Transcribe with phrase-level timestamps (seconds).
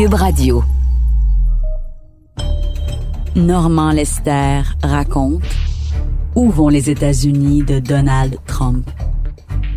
[0.00, 0.64] Cube Radio.
[3.36, 5.42] Normand Lester raconte
[6.34, 8.88] Où vont les États-Unis de Donald Trump?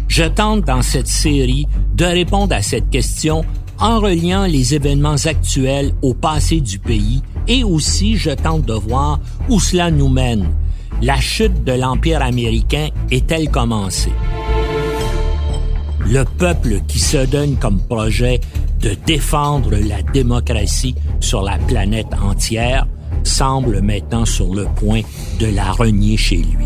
[0.07, 3.43] Je tente dans cette série de répondre à cette question
[3.79, 9.19] en reliant les événements actuels au passé du pays et aussi je tente de voir
[9.49, 10.47] où cela nous mène.
[11.01, 14.13] La chute de l'Empire américain est-elle commencée?
[16.05, 18.39] Le peuple qui se donne comme projet
[18.83, 22.85] de défendre la démocratie sur la planète entière
[23.23, 25.01] semble maintenant sur le point
[25.39, 26.65] de la renier chez lui.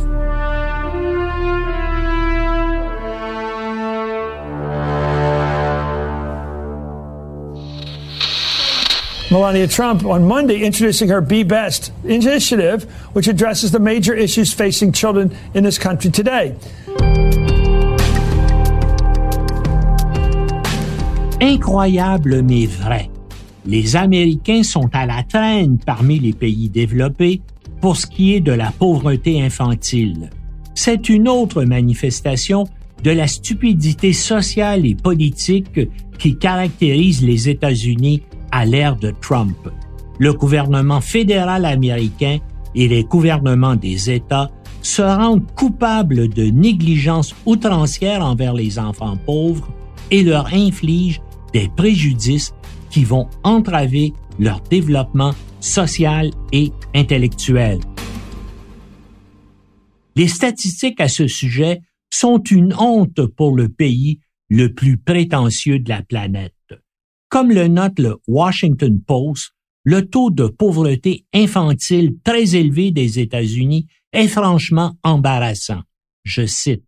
[9.30, 14.92] Melania Trump on Monday introducing her Be Best initiative, which addresses the major issues facing
[14.92, 16.56] children in this country today.
[21.42, 23.12] Incroyable mais vrai.
[23.66, 27.42] Les Américains sont à la traîne parmi les pays développés
[27.80, 30.32] pour ce qui est de la pauvreté infantile.
[30.74, 32.64] C'est une autre manifestation
[33.04, 35.80] de la stupidité sociale et politique
[36.18, 39.70] qui caractérise les États-Unis à l'ère de Trump.
[40.18, 42.40] Le gouvernement fédéral américain
[42.74, 44.50] et les gouvernements des États
[44.82, 49.70] se rendent coupables de négligence outrancière envers les enfants pauvres
[50.10, 51.22] et leur infligent
[51.54, 52.54] des préjudices
[52.90, 57.80] qui vont entraver leur développement social et intellectuel.
[60.16, 64.20] Les statistiques à ce sujet sont une honte pour le pays
[64.50, 66.54] le plus prétentieux de la planète.
[67.30, 69.52] Comme le note le Washington Post,
[69.84, 75.82] le taux de pauvreté infantile très élevé des États-Unis est franchement embarrassant.
[76.24, 76.86] Je cite,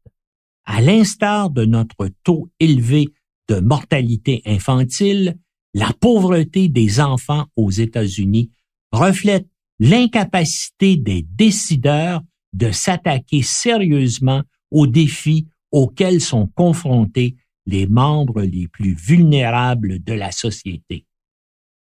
[0.65, 3.09] À l'instar de notre taux élevé
[3.49, 5.37] de mortalité infantile,
[5.73, 8.51] la pauvreté des enfants aux États-Unis
[8.91, 9.47] reflète
[9.79, 12.21] l'incapacité des décideurs
[12.53, 20.31] de s'attaquer sérieusement aux défis auxquels sont confrontés les membres les plus vulnérables de la
[20.31, 21.05] société.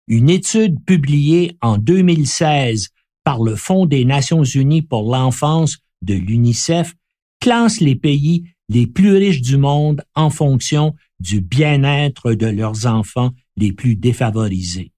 [0.09, 2.89] Une étude publiée en 2016
[3.25, 6.95] par le Fonds des Nations Unies pour l'enfance de l'UNICEF
[7.41, 13.31] classe les pays les plus riches du monde en fonction du bien-être de leurs enfants
[13.57, 14.93] les plus défavorisés.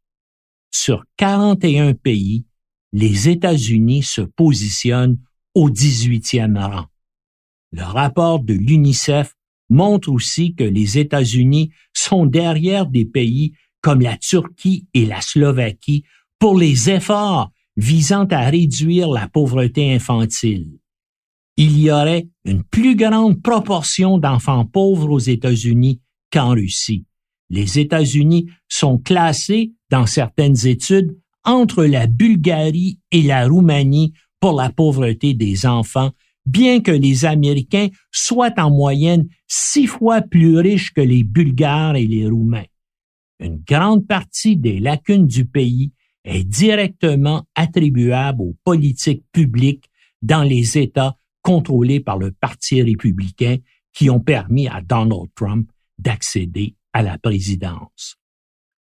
[0.72, 2.46] Sur 41 pays,
[2.92, 5.18] les États-Unis se positionnent
[5.54, 6.86] au 18e rang.
[7.72, 9.34] Le rapport de l'UNICEF
[9.68, 16.04] montre aussi que les États-Unis sont derrière des pays comme la Turquie et la Slovaquie
[16.38, 20.78] pour les efforts visant à réduire la pauvreté infantile.
[21.56, 26.00] Il y aurait une plus grande proportion d'enfants pauvres aux États-Unis
[26.34, 27.06] qu'en Russie.
[27.48, 34.70] Les États-Unis sont classés dans certaines études entre la Bulgarie et la Roumanie pour la
[34.70, 36.10] pauvreté des enfants
[36.46, 42.06] bien que les Américains soient en moyenne six fois plus riches que les Bulgares et
[42.06, 42.66] les Roumains.
[43.40, 45.92] Une grande partie des lacunes du pays
[46.24, 49.88] est directement attribuable aux politiques publiques
[50.20, 53.56] dans les États contrôlés par le Parti républicain
[53.92, 55.68] qui ont permis à Donald Trump
[56.04, 58.16] d'accéder à la présidence.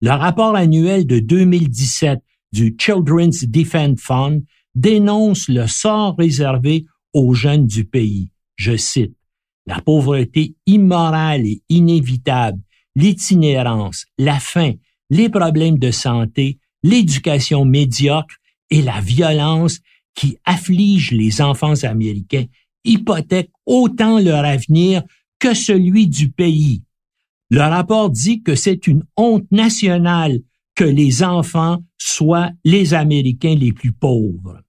[0.01, 2.19] Le rapport annuel de 2017
[2.51, 4.43] du Children's Defense Fund
[4.75, 8.29] dénonce le sort réservé aux jeunes du pays.
[8.55, 9.15] Je cite,
[9.65, 12.59] La pauvreté immorale et inévitable,
[12.95, 14.73] l'itinérance, la faim,
[15.09, 18.35] les problèmes de santé, l'éducation médiocre
[18.69, 19.79] et la violence
[20.13, 22.45] qui affligent les enfants américains
[22.83, 25.03] hypothèquent autant leur avenir
[25.39, 26.83] que celui du pays.
[27.49, 30.39] Le rapport dit que c'est une honte nationale
[30.75, 34.61] que les enfants soient les Américains les plus pauvres.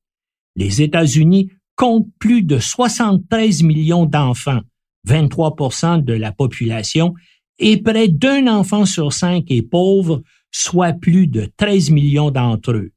[0.56, 4.60] Les États-Unis compte plus de 73 millions d'enfants,
[5.06, 7.14] 23% de la population,
[7.58, 12.92] et près d'un enfant sur cinq est pauvre, soit plus de 13 millions d'entre eux.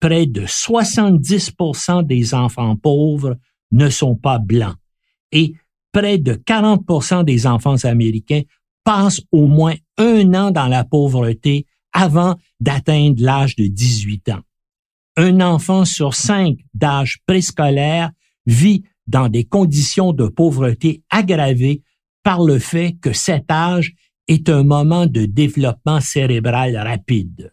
[0.00, 3.38] Près de 70% des enfants pauvres
[3.72, 4.76] ne sont pas blancs
[5.32, 5.54] et
[5.92, 8.42] près de 40% des enfants américains
[8.84, 14.42] passent au moins un an dans la pauvreté avant d'atteindre l'âge de 18 ans.
[15.16, 18.10] Un enfant sur cinq d'âge préscolaire
[18.46, 21.82] vit dans des conditions de pauvreté aggravées
[22.22, 23.94] par le fait que cet âge
[24.28, 27.52] est un moment de développement cérébral rapide.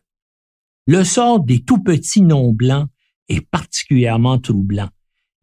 [0.88, 2.88] Le sort des tout petits non-blancs
[3.28, 4.90] est particulièrement troublant.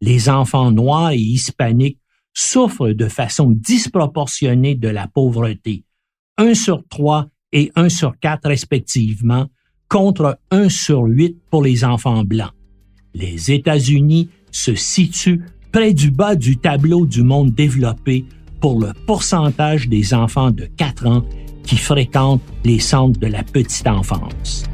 [0.01, 1.98] Les enfants noirs et hispaniques
[2.33, 5.83] souffrent de façon disproportionnée de la pauvreté,
[6.37, 9.47] un sur trois et un sur quatre respectivement,
[9.87, 12.51] contre un sur huit pour les enfants blancs.
[13.13, 15.41] Les États-Unis se situent
[15.71, 18.25] près du bas du tableau du monde développé
[18.61, 21.25] pour le pourcentage des enfants de 4 ans
[21.63, 24.68] qui fréquentent les centres de la petite enfance.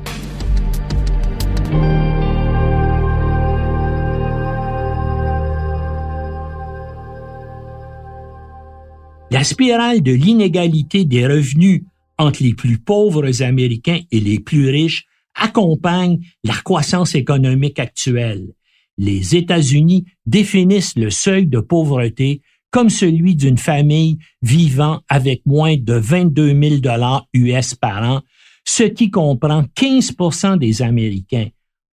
[9.36, 11.82] La spirale de l'inégalité des revenus
[12.18, 18.54] entre les plus pauvres Américains et les plus riches accompagne la croissance économique actuelle.
[18.98, 25.96] Les États-Unis définissent le seuil de pauvreté comme celui d'une famille vivant avec moins de
[25.96, 28.22] 22 000 dollars US par an,
[28.64, 31.50] ce qui comprend 15% des Américains.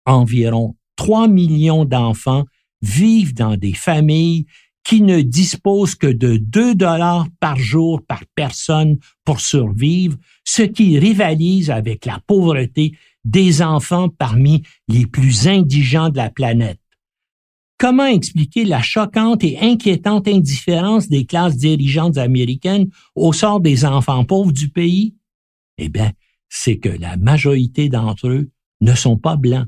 [0.07, 2.47] Environ 3 millions d'enfants
[2.81, 4.47] vivent dans des familles
[4.87, 10.97] qui ne disposent que de 2 dollars par jour par personne pour survivre, ce qui
[10.97, 16.79] rivalise avec la pauvreté des enfants parmi les plus indigents de la planète.
[17.79, 24.25] Comment expliquer la choquante et inquiétante indifférence des classes dirigeantes américaines au sort des enfants
[24.25, 25.17] pauvres du pays?
[25.79, 26.13] Eh bien,
[26.49, 28.51] c'est que la majorité d'entre eux
[28.81, 29.67] ne sont pas blancs.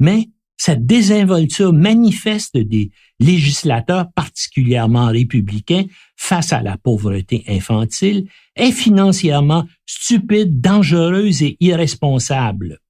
[0.00, 0.28] Mais
[0.58, 2.90] cette désinvolture manifeste des
[3.20, 5.84] législateurs particulièrement républicains
[6.16, 12.80] face à la pauvreté infantile est financièrement stupide, dangereuse et irresponsable.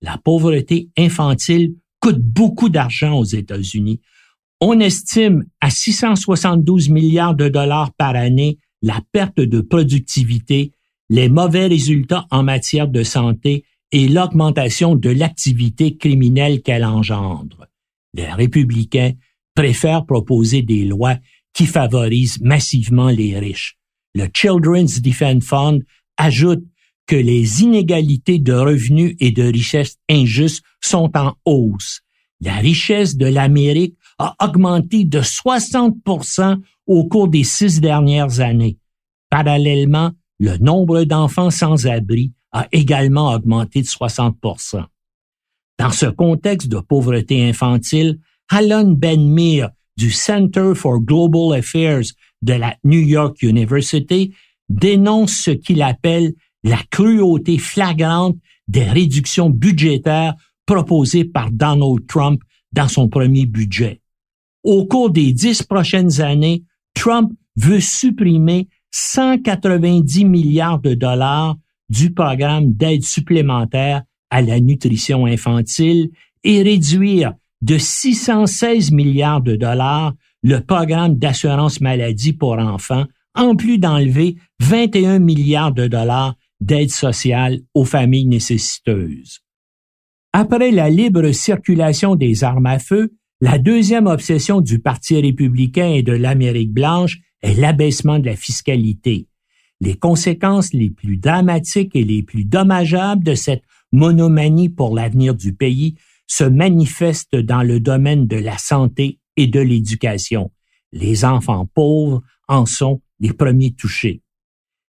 [0.00, 4.00] La pauvreté infantile coûte beaucoup d'argent aux États-Unis.
[4.60, 10.72] On estime à 672 milliards de dollars par année la perte de productivité,
[11.10, 17.66] les mauvais résultats en matière de santé et l'augmentation de l'activité criminelle qu'elle engendre.
[18.14, 19.12] Les républicains
[19.54, 21.16] préfèrent proposer des lois
[21.52, 23.76] qui favorisent massivement les riches.
[24.14, 25.82] Le Children's Defense Fund
[26.16, 26.64] ajoute
[27.06, 32.00] que les inégalités de revenus et de richesses injustes sont en hausse.
[32.40, 38.78] La richesse de l'Amérique a augmenté de 60% au cours des six dernières années.
[39.30, 44.84] Parallèlement, le nombre d'enfants sans abri a également augmenté de 60%
[45.78, 48.18] Dans ce contexte de pauvreté infantile,
[48.48, 52.04] Alan Benmir du Center for Global Affairs
[52.42, 54.34] de la New York University
[54.68, 56.32] dénonce ce qu'il appelle
[56.64, 58.36] la cruauté flagrante
[58.68, 60.34] des réductions budgétaires
[60.66, 64.00] proposées par Donald Trump dans son premier budget.
[64.62, 66.64] Au cours des dix prochaines années,
[66.94, 71.56] Trump veut supprimer 190 milliards de dollars
[71.92, 76.08] du programme d'aide supplémentaire à la nutrition infantile
[76.42, 83.04] et réduire de 616 milliards de dollars le programme d'assurance maladie pour enfants,
[83.34, 89.40] en plus d'enlever 21 milliards de dollars d'aide sociale aux familles nécessiteuses.
[90.32, 96.02] Après la libre circulation des armes à feu, la deuxième obsession du Parti républicain et
[96.02, 99.26] de l'Amérique blanche est l'abaissement de la fiscalité.
[99.82, 105.54] Les conséquences les plus dramatiques et les plus dommageables de cette monomanie pour l'avenir du
[105.54, 105.96] pays
[106.28, 110.52] se manifestent dans le domaine de la santé et de l'éducation.
[110.92, 114.22] Les enfants pauvres en sont les premiers touchés.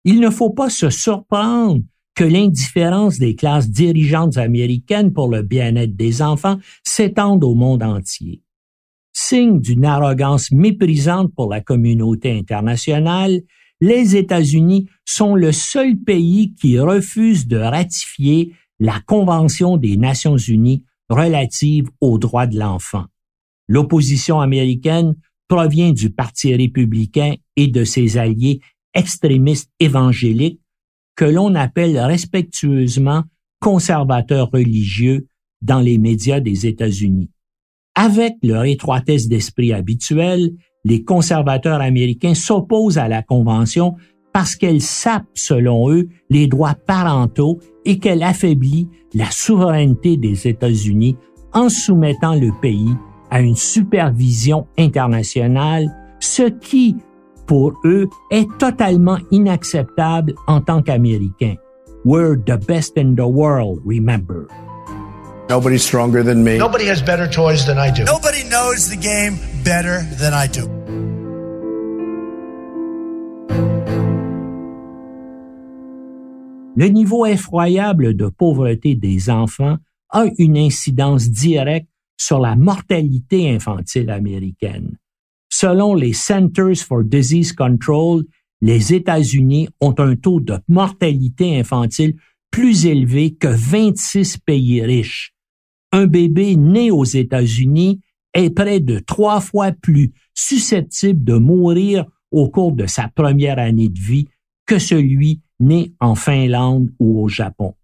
[0.05, 1.83] Il ne faut pas se surprendre
[2.17, 8.43] que l'indifférence des classes dirigeantes américaines pour le bien-être des enfants s'étende au monde entier.
[9.13, 13.43] Signe d'une arrogance méprisante pour la communauté internationale,
[13.81, 20.85] les États-Unis sont le seul pays qui refuse de ratifier la Convention des Nations Unies
[21.09, 23.07] relative aux droits de l'enfant.
[23.69, 25.15] L'opposition américaine
[25.49, 28.61] provient du Parti républicain et de ses alliés
[28.95, 30.61] extrémistes évangéliques
[31.17, 33.25] que l'on appelle respectueusement
[33.61, 35.27] conservateurs religieux
[35.61, 37.31] dans les médias des États-Unis.
[37.95, 40.53] Avec leur étroitesse d'esprit habituelle,
[40.85, 43.97] les conservateurs américains s'opposent à la Convention
[44.33, 51.17] parce qu'elle sape, selon eux, les droits parentaux et qu'elle affaiblit la souveraineté des États-Unis
[51.53, 52.95] en soumettant le pays
[53.31, 55.87] à une supervision internationale,
[56.21, 56.97] ce qui
[57.51, 61.57] pour eux, est totalement inacceptable en tant qu'Américains.
[62.05, 64.47] We're the best in the world, remember.
[65.51, 66.59] Nobody's stronger than me.
[66.59, 68.05] Nobody has better toys than I do.
[68.05, 70.69] Nobody knows the game better than I do.
[76.77, 79.79] Le niveau effroyable de pauvreté des enfants
[80.11, 84.99] a une incidence directe sur la mortalité infantile américaine.
[85.49, 88.23] Selon les Centers for Disease Control,
[88.61, 92.15] les États-Unis ont un taux de mortalité infantile
[92.53, 95.35] plus élevé que 26 pays riches.
[95.93, 98.01] Un bébé né aux États-Unis
[98.35, 103.89] est près de trois fois plus susceptible de mourir au cours de sa première année
[103.89, 104.29] de vie
[104.67, 107.75] que celui né en Finlande ou au Japon.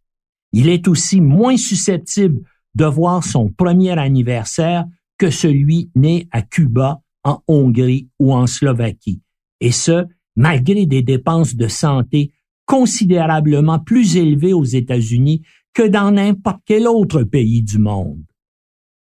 [0.52, 2.42] Il est aussi moins susceptible
[2.74, 4.84] de voir son premier anniversaire
[5.18, 9.20] que celui né à Cuba, en Hongrie ou en Slovaquie,
[9.60, 12.30] et ce, malgré des dépenses de santé
[12.66, 15.42] considérablement plus élevées aux États-Unis
[15.76, 18.24] que dans n'importe quel autre pays du monde.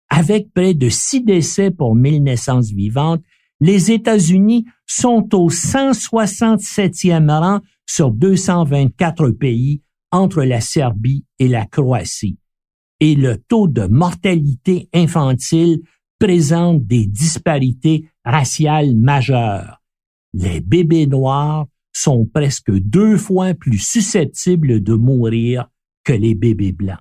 [0.09, 3.23] Avec près de six décès pour mille naissances vivantes,
[3.61, 12.39] les États-Unis sont au 167e rang sur 224 pays entre la Serbie et la Croatie.
[12.99, 15.79] Et le taux de mortalité infantile
[16.19, 19.81] présente des disparités raciales majeures.
[20.33, 25.69] Les bébés noirs sont presque deux fois plus susceptibles de mourir
[26.05, 26.99] que les bébés blancs.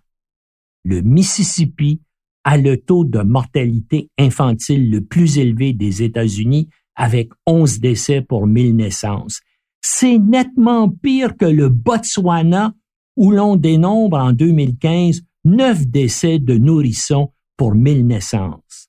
[0.85, 2.01] Le Mississippi
[2.43, 8.47] a le taux de mortalité infantile le plus élevé des États-Unis avec 11 décès pour
[8.47, 9.41] 1000 naissances.
[9.81, 12.75] C'est nettement pire que le Botswana
[13.17, 18.89] où l'on dénombre en 2015 9 décès de nourrissons pour 1000 naissances.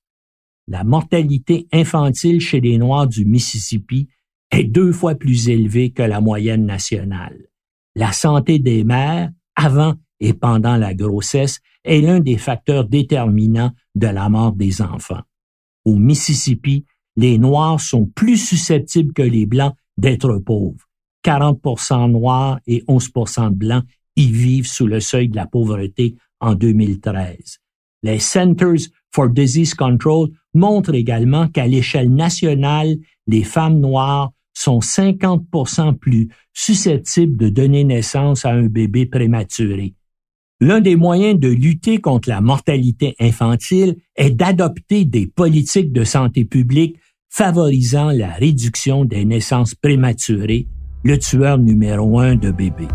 [0.68, 4.08] La mortalité infantile chez les Noirs du Mississippi
[4.52, 7.50] est deux fois plus élevée que la moyenne nationale.
[7.96, 14.08] La santé des mères, avant et pendant la grossesse, est l'un des facteurs déterminants de
[14.08, 15.22] la mort des enfants.
[15.86, 20.86] Au Mississippi, les Noirs sont plus susceptibles que les Blancs d'être pauvres.
[21.24, 23.84] 40% noirs et 11 de blancs
[24.16, 27.60] y vivent sous le seuil de la pauvreté en 2013.
[28.04, 35.98] Les Centers for Disease Control montrent également qu'à l'échelle nationale, les femmes noires sont 50%
[35.98, 39.96] plus susceptibles de donner naissance à un bébé prématuré.
[40.62, 46.46] L'un des moyens de lutter contre la mortalité infantile est d'adopter des politiques de santé
[46.46, 46.96] publique
[47.30, 50.68] favorisant la réduction des naissances prématurées,
[51.04, 52.88] le tueur numéro un de bébés.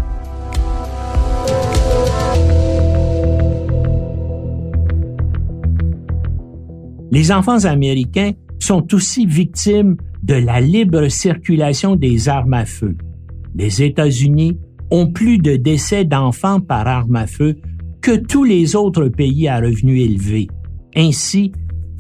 [7.10, 12.96] Les enfants américains sont aussi victimes de la libre circulation des armes à feu.
[13.54, 14.56] Les États-Unis
[14.90, 17.56] ont plus de décès d'enfants par arme à feu
[18.00, 20.48] que tous les autres pays à revenus élevés.
[20.96, 21.52] Ainsi,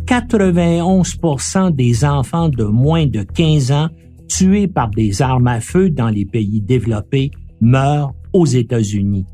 [0.06, 3.88] 91% des enfants de moins de 15 ans
[4.28, 7.30] tués par des armes à feu dans les pays développés
[7.60, 9.26] meurent aux États-Unis.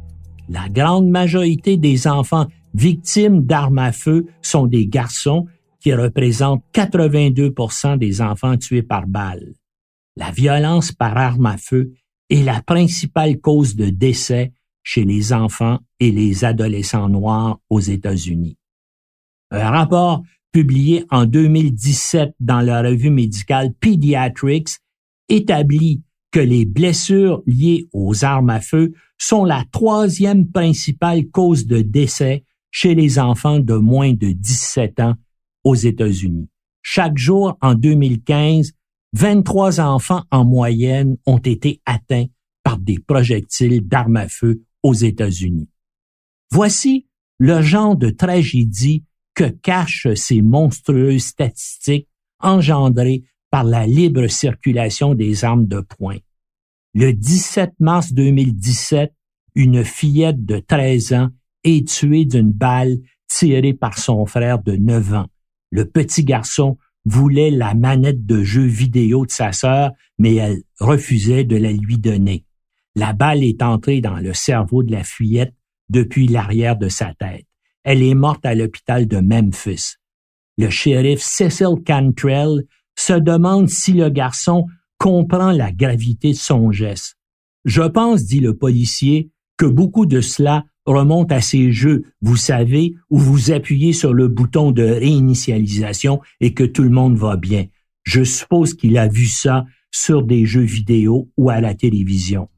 [0.48, 5.46] La grande majorité des enfants victimes d'armes à feu sont des garçons
[5.80, 9.54] qui représentent 82% des enfants tués par balle.
[10.16, 11.92] La violence par arme à feu
[12.30, 14.52] est la principale cause de décès
[14.82, 18.56] chez les enfants et les adolescents noirs aux États-Unis.
[19.50, 24.78] Un rapport publié en 2017 dans la revue médicale Pediatrics
[25.28, 31.80] établit que les blessures liées aux armes à feu sont la troisième principale cause de
[31.80, 35.14] décès chez les enfants de moins de 17 ans
[35.64, 36.48] aux États-Unis.
[36.82, 38.72] Chaque jour en 2015,
[39.12, 42.26] 23 enfants en moyenne ont été atteints
[42.62, 45.68] par des projectiles d'armes à feu aux États-Unis.
[46.50, 47.06] Voici
[47.38, 52.08] le genre de tragédie que cachent ces monstrueuses statistiques
[52.40, 56.18] engendrées par la libre circulation des armes de poing.
[56.94, 59.12] Le 17 mars 2017,
[59.54, 61.28] une fillette de 13 ans
[61.64, 62.98] est tuée d'une balle
[63.28, 65.26] tirée par son frère de 9 ans
[65.70, 71.44] le petit garçon voulait la manette de jeu vidéo de sa sœur, mais elle refusait
[71.44, 72.44] de la lui donner.
[72.94, 75.54] La balle est entrée dans le cerveau de la fillette
[75.88, 77.46] depuis l'arrière de sa tête.
[77.84, 79.94] Elle est morte à l'hôpital de Memphis.
[80.58, 82.64] Le shérif Cecil Cantrell
[82.98, 84.66] se demande si le garçon
[84.98, 87.16] comprend la gravité de son geste.
[87.64, 92.94] Je pense, dit le policier, que beaucoup de cela remonte à ces jeux, vous savez,
[93.10, 97.66] où vous appuyez sur le bouton de réinitialisation et que tout le monde va bien.
[98.04, 102.48] Je suppose qu'il a vu ça sur des jeux vidéo ou à la télévision.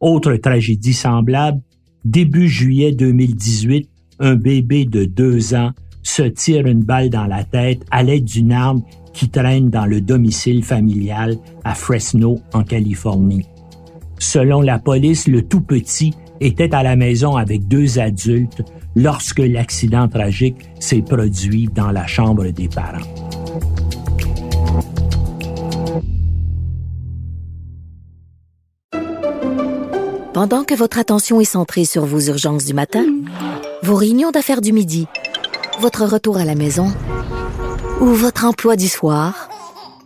[0.00, 1.60] Autre tragédie semblable,
[2.04, 5.72] début juillet 2018, un bébé de deux ans
[6.02, 10.00] se tire une balle dans la tête à l'aide d'une arme qui traîne dans le
[10.00, 13.46] domicile familial à Fresno, en Californie.
[14.18, 18.62] Selon la police, le tout petit était à la maison avec deux adultes
[18.96, 23.06] lorsque l'accident tragique s'est produit dans la chambre des parents.
[30.32, 33.04] Pendant que votre attention est centrée sur vos urgences du matin,
[33.82, 35.06] vos réunions d'affaires du midi,
[35.80, 36.86] votre retour à la maison
[38.00, 39.50] ou votre emploi du soir,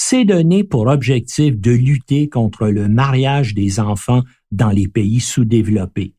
[0.00, 6.14] s'est donné pour objectif de lutter contre le mariage des enfants dans les pays sous-développés.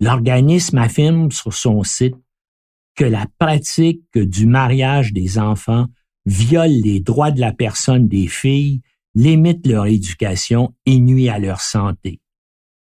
[0.00, 2.14] L'organisme affirme sur son site
[2.94, 5.86] que la pratique du mariage des enfants
[6.26, 8.82] viole les droits de la personne des filles,
[9.16, 12.20] limite leur éducation et nuit à leur santé.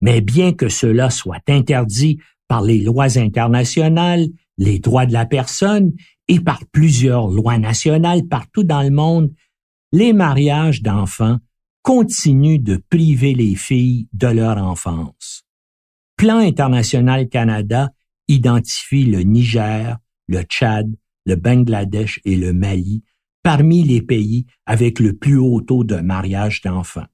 [0.02, 2.18] Mais bien que cela soit interdit
[2.48, 4.28] par les lois internationales,
[4.58, 5.94] les droits de la personne
[6.28, 9.32] et par plusieurs lois nationales partout dans le monde,
[9.96, 11.38] les mariages d'enfants
[11.82, 15.46] continuent de priver les filles de leur enfance.
[16.18, 17.92] Plan international Canada
[18.28, 19.98] identifie le Niger,
[20.28, 20.94] le Tchad,
[21.26, 23.04] le Bangladesh et le Mali
[23.42, 27.08] parmi les pays avec le plus haut taux de mariage d'enfants.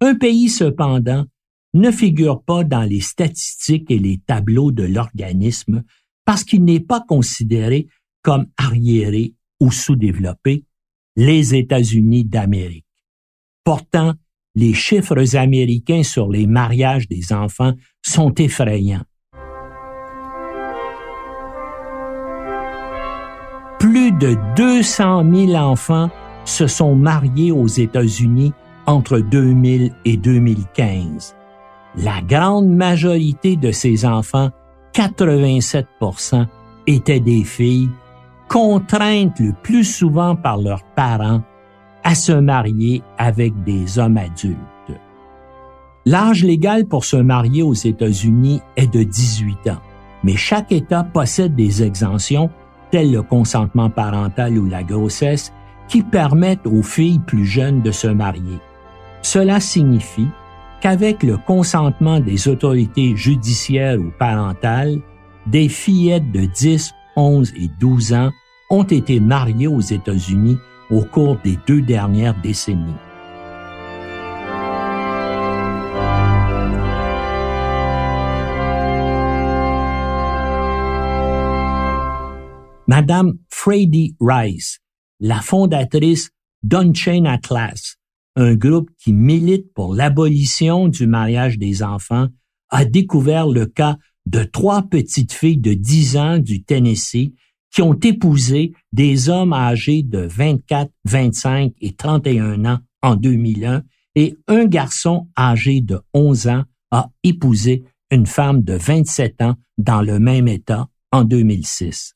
[0.00, 1.26] Un pays, cependant,
[1.74, 5.84] ne figure pas dans les statistiques et les tableaux de l'organisme
[6.24, 7.86] parce qu'il n'est pas considéré
[8.22, 10.64] comme arriéré ou sous-développé,
[11.16, 12.84] les États-Unis d'Amérique.
[13.64, 14.14] Pourtant,
[14.54, 19.04] les chiffres américains sur les mariages des enfants sont effrayants.
[23.78, 26.10] Plus de 200 000 enfants
[26.44, 28.52] se sont mariés aux États-Unis
[28.86, 31.34] entre 2000 et 2015.
[31.96, 34.50] La grande majorité de ces enfants,
[34.94, 36.46] 87%
[36.86, 37.88] étaient des filles
[38.48, 41.42] contraintes le plus souvent par leurs parents
[42.04, 44.56] à se marier avec des hommes adultes.
[46.04, 49.82] L'âge légal pour se marier aux États-Unis est de 18 ans,
[50.22, 52.48] mais chaque État possède des exemptions,
[52.92, 55.52] telles le consentement parental ou la grossesse,
[55.88, 58.58] qui permettent aux filles plus jeunes de se marier.
[59.22, 60.28] Cela signifie
[60.80, 65.00] qu'avec le consentement des autorités judiciaires ou parentales,
[65.46, 68.30] des fillettes de 10 11 et 12 ans
[68.70, 70.58] ont été mariés aux États-Unis
[70.90, 72.94] au cours des deux dernières décennies.
[82.88, 84.78] Madame Freddie Rice,
[85.18, 86.30] la fondatrice
[86.62, 87.96] d'Unchain Atlas,
[88.36, 92.28] un groupe qui milite pour l'abolition du mariage des enfants,
[92.68, 93.96] a découvert le cas
[94.26, 97.32] de trois petites filles de 10 ans du Tennessee
[97.70, 103.82] qui ont épousé des hommes âgés de 24, 25 et 31 ans en 2001
[104.14, 110.02] et un garçon âgé de 11 ans a épousé une femme de 27 ans dans
[110.02, 112.14] le même État en 2006.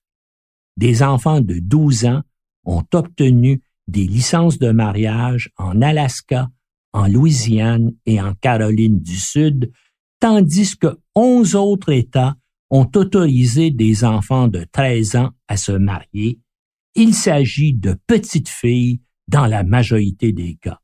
[0.77, 2.23] Des enfants de 12 ans
[2.65, 6.49] ont obtenu des licences de mariage en Alaska,
[6.93, 9.71] en Louisiane et en Caroline du Sud
[10.21, 12.37] tandis que onze autres États
[12.71, 16.39] ont autorisé des enfants de 13 ans à se marier.
[16.95, 20.81] Il s'agit de petites filles dans la majorité des cas.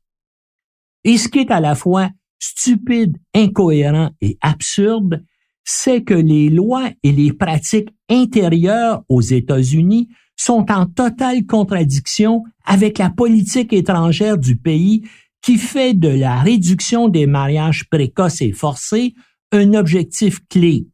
[1.03, 5.23] Et ce qui est à la fois stupide, incohérent et absurde,
[5.63, 12.99] c'est que les lois et les pratiques intérieures aux États-Unis sont en totale contradiction avec
[12.99, 15.07] la politique étrangère du pays
[15.41, 19.13] qui fait de la réduction des mariages précoces et forcés
[19.51, 20.87] un objectif clé.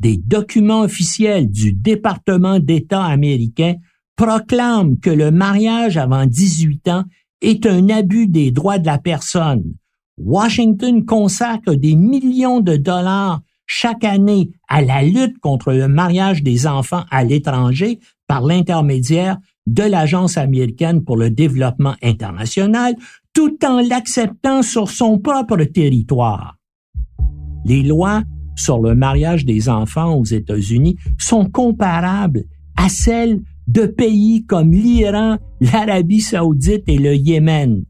[0.00, 3.76] Des documents officiels du département d'État américain
[4.16, 7.04] proclament que le mariage avant 18 ans
[7.40, 9.74] est un abus des droits de la personne.
[10.18, 16.66] Washington consacre des millions de dollars chaque année à la lutte contre le mariage des
[16.66, 22.94] enfants à l'étranger par l'intermédiaire de l'Agence américaine pour le développement international,
[23.32, 26.55] tout en l'acceptant sur son propre territoire.
[27.66, 28.22] Les lois
[28.54, 32.44] sur le mariage des enfants aux États-Unis sont comparables
[32.76, 37.82] à celles de pays comme l'Iran, l'Arabie saoudite et le Yémen.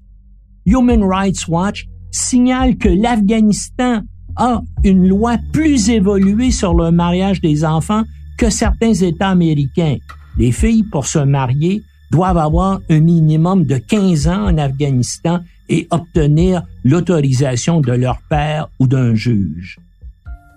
[0.65, 4.01] Human Rights Watch signale que l'Afghanistan
[4.37, 8.05] a une loi plus évoluée sur le mariage des enfants
[8.39, 9.97] que certains États américains.
[10.39, 15.87] Les filles, pour se marier, doivent avoir un minimum de 15 ans en Afghanistan et
[15.91, 19.79] obtenir l'autorisation de leur père ou d'un juge.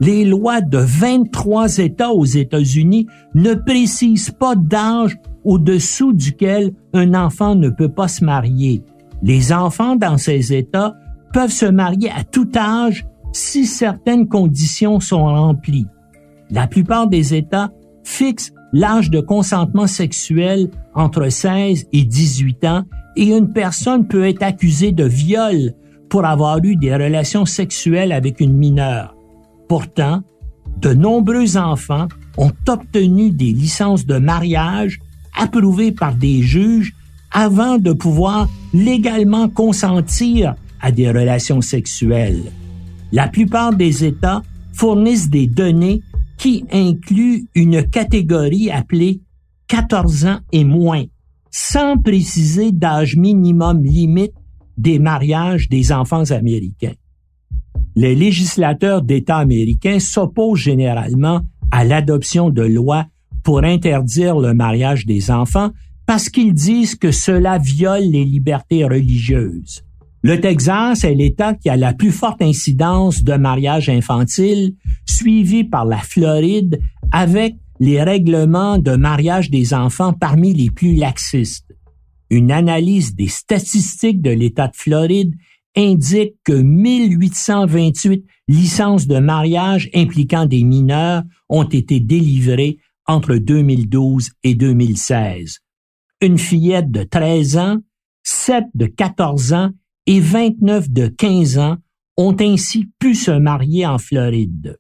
[0.02, 7.56] Les lois de 23 États aux États-Unis ne précisent pas d'âge au-dessous duquel un enfant
[7.56, 8.82] ne peut pas se marier.
[9.22, 10.95] Les enfants dans ces États
[11.34, 15.88] peuvent se marier à tout âge si certaines conditions sont remplies.
[16.50, 17.72] La plupart des États
[18.04, 22.84] fixent l'âge de consentement sexuel entre 16 et 18 ans
[23.15, 25.74] et une personne peut être accusée de viol
[26.10, 29.15] pour avoir eu des relations sexuelles avec une mineure.
[29.67, 30.22] Pourtant,
[30.78, 35.00] de nombreux enfants ont obtenu des licences de mariage
[35.38, 36.93] approuvées par des juges
[37.32, 42.52] avant de pouvoir légalement consentir à des relations sexuelles.
[43.12, 44.41] La plupart des États
[44.74, 46.02] fournissent des données
[46.38, 49.22] qui incluent une catégorie appelée
[49.67, 51.04] 14 ans et moins,
[51.52, 54.34] sans préciser d'âge minimum limite
[54.78, 56.94] des mariages des enfants américains.
[57.96, 63.06] Les législateurs d'États américains s'opposent généralement à l'adoption de lois
[63.44, 65.72] pour interdire le mariage des enfants
[66.06, 69.84] parce qu'ils disent que cela viole les libertés religieuses.
[70.22, 74.74] Le Texas est l'État qui a la plus forte incidence de mariage infantile,
[75.06, 76.80] suivi par la Floride
[77.12, 81.74] avec les règlements de mariage des enfants parmi les plus laxistes.
[82.30, 85.34] Une analyse des statistiques de l'État de Floride
[85.76, 94.56] indique que 1828 licences de mariage impliquant des mineurs ont été délivrées entre 2012 et
[94.56, 95.60] 2016.
[96.22, 97.78] Une fillette de 13 ans,
[98.24, 99.72] 7 de 14 ans
[100.06, 101.78] et 29 de 15 ans
[102.18, 104.78] ont ainsi pu se marier en Floride.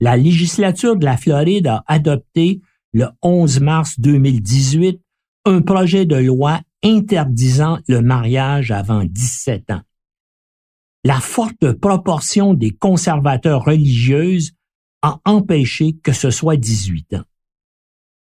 [0.00, 2.60] La législature de la Floride a adopté
[2.92, 5.00] le 11 mars 2018
[5.44, 9.82] un projet de loi interdisant le mariage avant 17 ans.
[11.04, 14.52] La forte proportion des conservateurs religieuses
[15.02, 17.24] a empêché que ce soit 18 ans.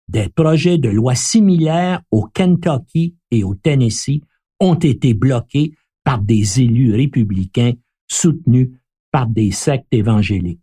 [0.08, 4.22] Des projets de loi similaires au Kentucky et au Tennessee
[4.60, 7.74] ont été bloqués par des élus républicains
[8.08, 8.70] soutenus
[9.12, 10.62] par des sectes évangéliques.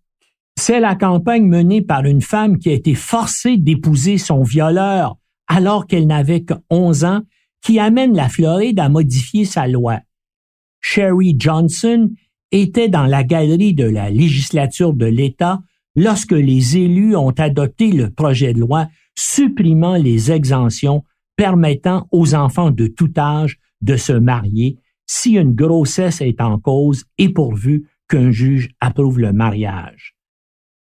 [0.59, 5.17] C'est la campagne menée par une femme qui a été forcée d'épouser son violeur
[5.47, 7.21] alors qu'elle n'avait que 11 ans
[7.63, 10.01] qui amène la Floride à modifier sa loi.
[10.81, 12.11] Sherry Johnson
[12.53, 15.61] était dans la galerie de la législature de l'État
[15.95, 21.05] lorsque les élus ont adopté le projet de loi supprimant les exemptions
[21.37, 27.05] permettant aux enfants de tout âge de se marier si une grossesse est en cause
[27.19, 30.16] et pourvu qu'un juge approuve le mariage.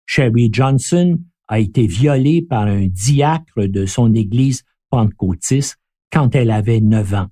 [0.05, 5.77] Sherry Johnson a été violée par un diacre de son église pentecôtiste
[6.11, 7.27] quand elle avait neuf ans.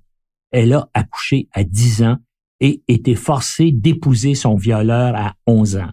[0.50, 2.18] Elle a accouché à dix ans
[2.60, 5.90] et été forcée d'épouser son violeur à onze ans.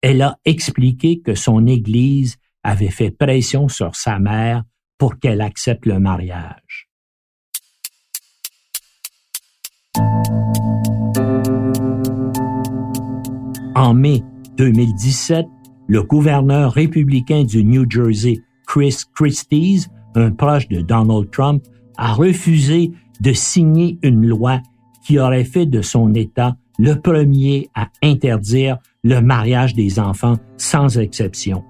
[0.00, 4.64] Elle a expliqué que son église avait fait pression sur sa mère
[4.98, 6.88] pour qu'elle accepte le mariage.
[13.76, 14.22] En mai
[14.56, 15.46] 2017,
[15.86, 21.62] le gouverneur républicain du New Jersey, Chris Christie, un proche de Donald Trump,
[21.96, 24.60] a refusé de signer une loi
[25.04, 30.98] qui aurait fait de son État le premier à interdire le mariage des enfants sans
[30.98, 31.62] exception.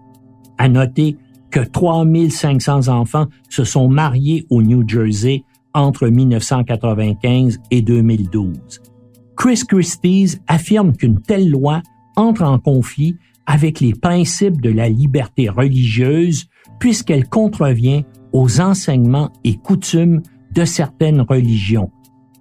[0.57, 1.17] À noter
[1.51, 5.43] que 3500 enfants se sont mariés au New Jersey
[5.75, 8.81] entre 1995 et 2012.
[9.37, 11.83] Chris Christie affirme qu'une telle loi
[12.17, 13.17] entre en conflit
[13.47, 16.47] avec les principes de la liberté religieuse
[16.79, 21.91] puisqu'elle contrevient aux enseignements et coutumes de certaines religions.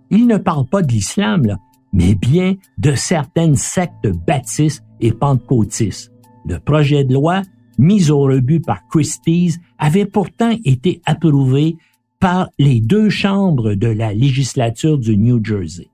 [0.09, 1.57] Il ne parle pas de l'islam,
[1.91, 6.11] mais bien de certaines sectes baptistes et pentecôtistes.
[6.45, 7.41] Le projet de loi
[7.77, 11.77] mis au rebut par Christie's avait pourtant été approuvé
[12.19, 15.89] par les deux chambres de la législature du New Jersey.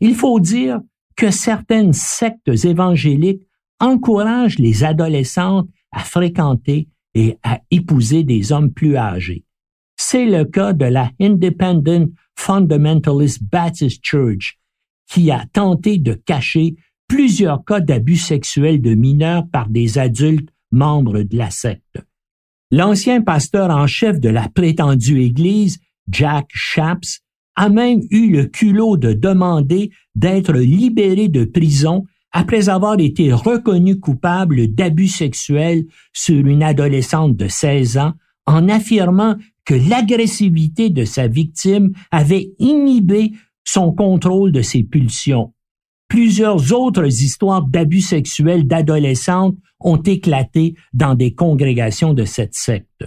[0.00, 0.80] Il faut dire
[1.16, 3.47] que certaines sectes évangéliques
[3.80, 9.44] encouragent les adolescentes à fréquenter et à épouser des hommes plus âgés.
[9.96, 14.58] C'est le cas de la Independent Fundamentalist Baptist Church,
[15.08, 16.76] qui a tenté de cacher
[17.08, 21.98] plusieurs cas d'abus sexuels de mineurs par des adultes membres de la secte.
[22.70, 27.20] L'ancien pasteur en chef de la prétendue Église, Jack Shaps,
[27.56, 34.00] a même eu le culot de demander d'être libéré de prison après avoir été reconnu
[34.00, 38.12] coupable d'abus sexuels sur une adolescente de 16 ans
[38.46, 43.32] en affirmant que l'agressivité de sa victime avait inhibé
[43.64, 45.52] son contrôle de ses pulsions.
[46.08, 53.04] Plusieurs autres histoires d'abus sexuels d'adolescentes ont éclaté dans des congrégations de cette secte.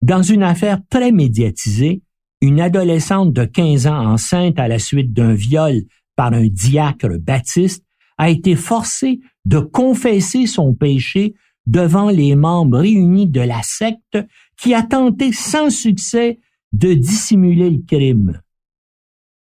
[0.00, 2.02] Dans une affaire très médiatisée,
[2.40, 5.82] une adolescente de 15 ans enceinte à la suite d'un viol
[6.16, 7.84] par un diacre baptiste
[8.20, 11.32] a été forcée de confesser son péché
[11.64, 14.18] devant les membres réunis de la secte
[14.58, 16.38] qui a tenté sans succès
[16.74, 18.42] de dissimuler le crime.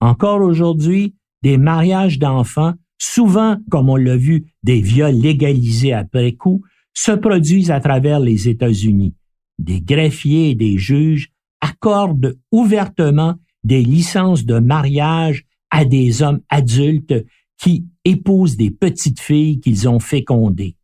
[0.01, 6.63] Encore aujourd'hui, des mariages d'enfants, souvent, comme on l'a vu, des viols légalisés après coup,
[6.95, 9.15] se produisent à travers les États-Unis.
[9.59, 11.29] Des greffiers et des juges
[11.61, 17.27] accordent ouvertement des licences de mariage à des hommes adultes
[17.59, 20.77] qui épousent des petites filles qu'ils ont fécondées.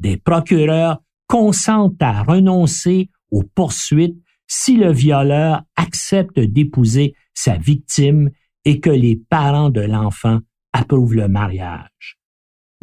[0.00, 8.30] Des procureurs consentent à renoncer aux poursuites si le violeur accepte d'épouser sa victime
[8.64, 10.40] et que les parents de l'enfant
[10.72, 12.18] approuvent le mariage.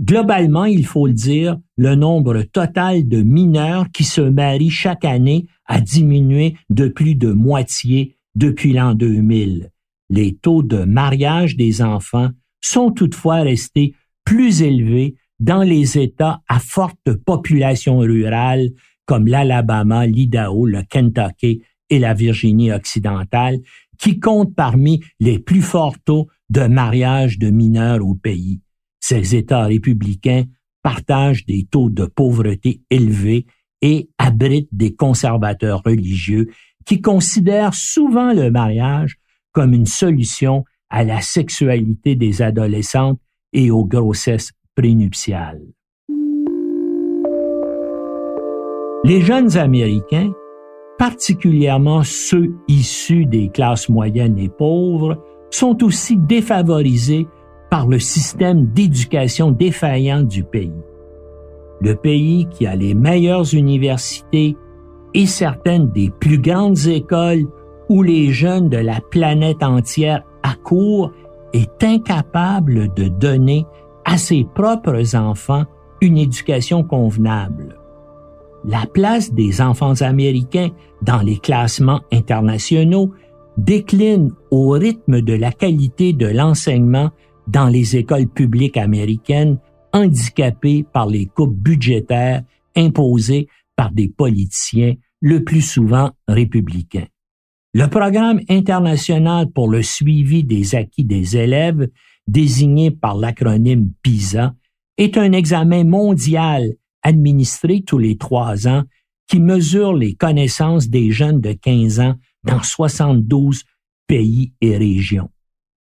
[0.02, 5.46] Globalement, il faut le dire, le nombre total de mineurs qui se marient chaque année
[5.66, 9.70] a diminué de plus de moitié depuis l'an 2000.
[10.10, 12.30] Les taux de mariage des enfants
[12.64, 13.94] sont toutefois restés
[14.26, 18.70] plus élevés dans les États à forte population rurale
[19.06, 23.60] comme l'Alabama, l'Idaho, le Kentucky et la Virginie occidentale,
[24.00, 28.62] qui comptent parmi les plus forts taux de mariage de mineurs au pays.
[29.00, 30.46] Ces États républicains
[30.82, 33.46] partagent des taux de pauvreté élevés
[33.82, 36.50] et abritent des conservateurs religieux
[36.86, 39.18] qui considèrent souvent le mariage
[39.52, 43.20] comme une solution à la sexualité des adolescentes
[43.52, 45.64] et aux grossesses prénuptiales.
[49.04, 50.32] Les jeunes Américains,
[51.00, 55.18] particulièrement ceux issus des classes moyennes et pauvres,
[55.50, 57.28] sont aussi défavorisés
[57.72, 60.72] par le système d'éducation défaillant du pays.
[61.82, 64.56] Le pays qui a les meilleures universités
[65.16, 67.46] et certaines des plus grandes écoles
[67.90, 70.24] où les jeunes de la planète entière
[70.64, 71.12] accourent
[71.54, 73.66] est incapable de donner
[74.06, 75.66] à ses propres enfants
[76.02, 77.78] une éducation convenable
[78.66, 80.70] la place des enfants américains
[81.02, 83.14] dans les classements internationaux
[83.58, 87.12] décline au rythme de la qualité de l'enseignement
[87.48, 89.60] dans les écoles publiques américaines
[89.92, 92.44] handicapées par les coupes budgétaires
[92.76, 97.06] imposées par des politiciens le plus souvent républicains.
[97.76, 101.90] Le programme international pour le suivi des acquis des élèves,
[102.28, 104.54] désigné par l'acronyme PISA,
[104.98, 108.84] est un examen mondial administré tous les trois ans
[109.28, 113.64] qui mesure les connaissances des jeunes de 15 ans dans 72
[114.06, 115.32] pays et régions.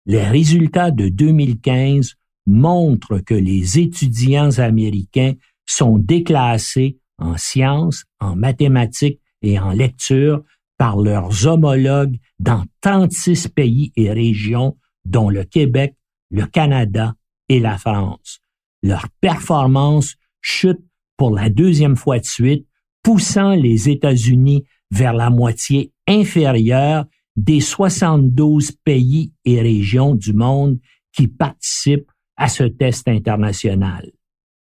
[0.05, 2.13] Les résultats de 2015
[2.45, 5.33] montrent que les étudiants américains
[5.65, 10.43] sont déclassés en sciences, en mathématiques et en lecture
[10.79, 15.93] par leurs homologues dans 36 pays et régions, dont le Québec,
[16.31, 17.13] le Canada
[17.49, 18.39] et la France.
[18.81, 20.79] Leur performance chute
[21.17, 22.65] pour la deuxième fois de suite,
[23.03, 30.79] poussant les États-Unis vers la moitié inférieure des 72 pays et régions du monde
[31.11, 34.11] qui participent à ce test international.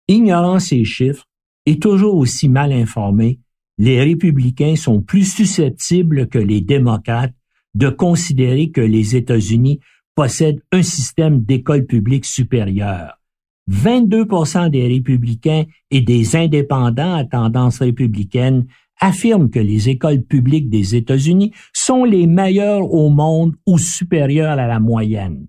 [0.08, 1.26] Ignorant ces chiffres
[1.66, 3.42] et toujours aussi mal informés,
[3.78, 7.34] les républicains sont plus susceptibles que les démocrates
[7.76, 9.80] de considérer que les États-Unis
[10.16, 13.22] possèdent un système d'école publique supérieure.
[13.70, 18.66] 22% des républicains et des indépendants à tendance républicaine
[19.00, 24.68] affirment que les écoles publiques des États-Unis sont les meilleures au monde ou supérieures à
[24.68, 25.48] la moyenne.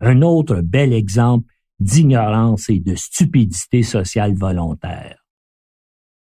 [0.00, 1.46] Un autre bel exemple
[1.80, 5.23] d'ignorance et de stupidité sociale volontaire.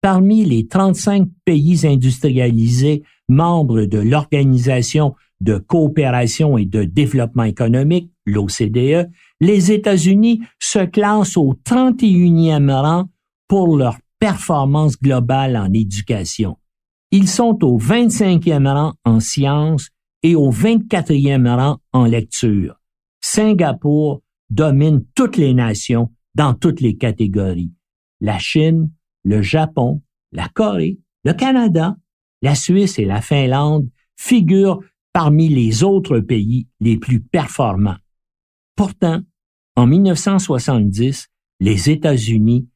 [0.03, 9.11] Parmi les 35 pays industrialisés membres de l'Organisation de coopération et de développement économique, l'OCDE,
[9.41, 13.09] les États-Unis se classent au 31e rang
[13.47, 16.59] pour leur performance globale en éducation.
[17.12, 19.88] Ils sont au 25e rang en sciences
[20.25, 22.75] et au 24e rang en lecture.
[23.21, 27.73] Singapour domine toutes les nations dans toutes les catégories.
[28.21, 28.91] La Chine,
[29.25, 31.97] le Japon, la Corée, le Canada,
[32.43, 34.81] la Suisse et la Finlande figurent
[35.13, 37.99] parmi les autres pays les plus performants.
[38.77, 39.21] Pourtant,
[39.77, 41.29] en 1970,
[41.61, 42.69] les États-Unis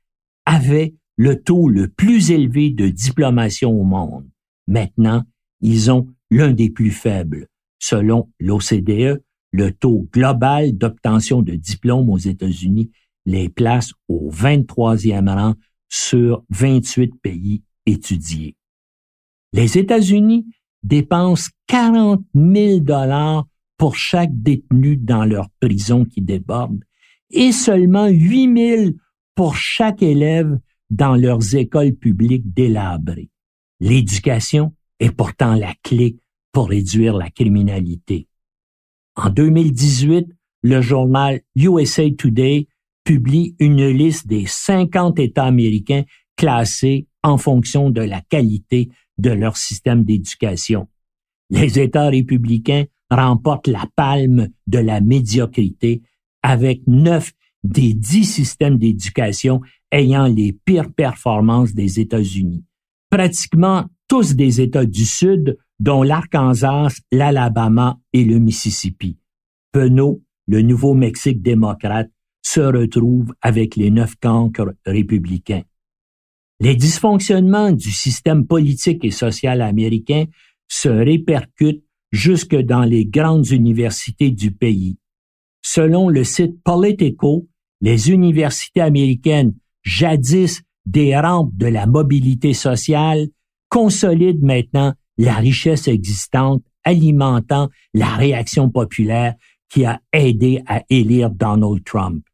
[0.45, 4.29] avaient le taux le plus élevé de diplomation au monde.
[4.67, 5.25] Maintenant,
[5.61, 7.49] ils ont l'un des plus faibles.
[7.79, 12.91] Selon l'OCDE, le taux global d'obtention de diplômes aux États-Unis
[13.25, 15.55] les place au 23e rang
[15.88, 18.57] sur 28 pays étudiés.
[19.53, 20.46] Les États-Unis
[20.83, 23.46] dépensent 40 000 dollars
[23.77, 26.83] pour chaque détenu dans leur prison qui déborde
[27.31, 28.90] et seulement 8 000
[29.35, 30.59] pour chaque élève
[30.90, 33.31] dans leurs écoles publiques délabrées.
[33.81, 36.16] L'éducation est pourtant la clé
[36.53, 38.29] pour réduire la criminalité.
[39.16, 40.27] En 2018,
[40.62, 42.66] le journal USA Today
[43.07, 46.03] publie une liste des 50 États américains
[46.37, 50.88] classés en fonction de la qualité de leur système d'éducation.
[51.49, 56.03] Les États républicains remportent la palme de la médiocrité
[56.42, 59.61] avec neuf des dix systèmes d'éducation
[59.92, 62.64] ayant les pires performances des États-Unis.
[63.09, 69.19] Pratiquement tous des États du Sud, dont l'Arkansas, l'Alabama et le Mississippi.
[69.73, 72.11] Penaud, le Nouveau-Mexique démocrate,
[72.47, 75.65] se retrouve avec les neuf cancres républicains.
[76.61, 80.27] Les dysfonctionnements du système politique et social américain
[80.69, 84.97] se répercutent jusque dans les grandes universités du pays.
[85.61, 87.49] Selon le site Politico,
[87.81, 93.27] les universités américaines, jadis des rampes de la mobilité sociale,
[93.69, 99.35] consolident maintenant la richesse existante alimentant la réaction populaire
[99.69, 102.25] qui a aidé à élire Donald Trump.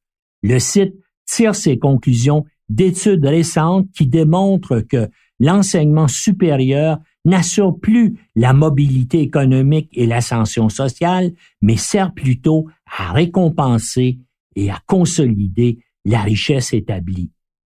[0.43, 0.95] Le site
[1.27, 9.89] tire ses conclusions d'études récentes qui démontrent que l'enseignement supérieur n'assure plus la mobilité économique
[9.93, 12.67] et l'ascension sociale, mais sert plutôt
[12.99, 14.19] à récompenser
[14.57, 17.31] et à consolider la richesse établie.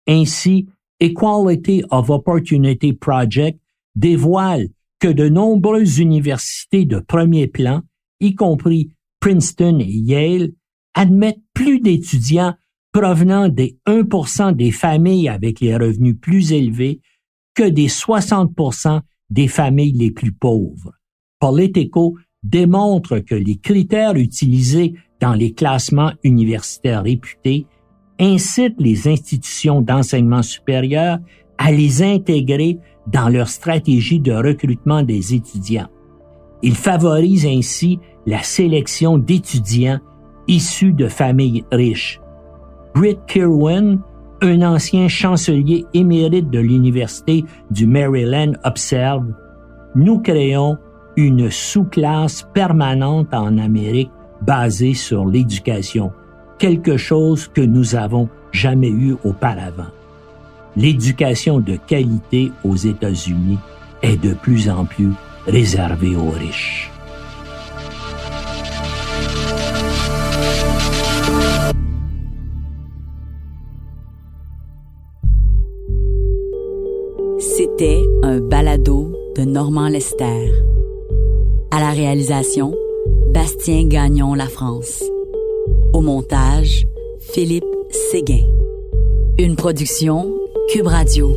[0.07, 0.67] Ainsi,
[0.99, 3.59] Equality of Opportunity Project
[3.95, 7.81] dévoile que de nombreuses universités de premier plan,
[8.19, 10.53] y compris Princeton et Yale,
[10.95, 12.55] admettent plus d'étudiants
[12.91, 17.01] provenant des 1% des familles avec les revenus plus élevés
[17.53, 20.93] que des 60% des familles les plus pauvres.
[21.39, 27.65] Politico démontre que les critères utilisés dans les classements universitaires réputés
[28.19, 31.19] incitent les institutions d'enseignement supérieur
[31.57, 35.89] à les intégrer dans leur stratégie de recrutement des étudiants.
[36.63, 39.99] Il favorise ainsi la sélection d'étudiants
[40.47, 42.19] issus de familles riches.
[42.93, 43.99] Britt Kirwan,
[44.41, 49.25] un ancien chancelier émérite de l'Université du Maryland, observe
[49.95, 50.77] Nous créons
[51.17, 56.11] une sous-classe permanente en Amérique basée sur l'éducation,
[56.57, 59.91] quelque chose que nous avons jamais eu auparavant.
[60.75, 63.59] L'éducation de qualité aux États-Unis
[64.01, 65.11] est de plus en plus
[65.47, 66.91] réservée aux riches.
[77.57, 80.51] C'était un balado de Normand Lester.
[81.71, 82.75] À la réalisation,
[83.27, 85.01] Bastien Gagnon La France.
[85.93, 86.85] Au montage,
[87.19, 88.43] Philippe Séguin.
[89.39, 90.35] Une production
[90.67, 91.31] Cube Radio.